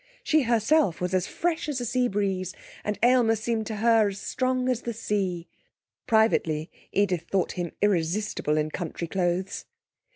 [0.23, 4.19] She herself was as fresh as the sea breeze, and Aylmer seemed to her as
[4.19, 5.47] strong as the sea.
[6.07, 9.65] (Privately, Edith thought him irresistible in country clothes.)